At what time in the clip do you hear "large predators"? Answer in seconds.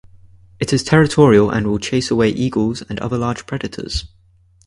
3.19-4.05